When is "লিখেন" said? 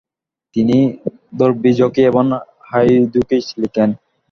3.61-3.89